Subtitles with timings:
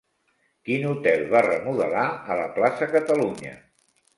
[0.69, 2.07] Quin hotel va remodelar
[2.37, 3.57] a la plaça Catalunya?